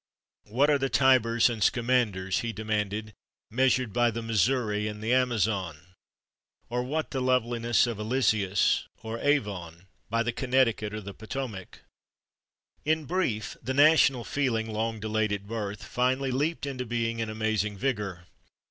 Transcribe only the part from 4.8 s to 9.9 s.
and the Amazon? Or what the loveliness of Illysus or Avon